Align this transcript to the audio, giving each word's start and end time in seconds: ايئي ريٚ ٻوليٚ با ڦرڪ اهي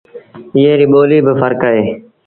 ايئي 0.55 0.73
ريٚ 0.79 0.91
ٻوليٚ 0.93 1.25
با 1.25 1.31
ڦرڪ 1.39 1.61
اهي 1.67 1.83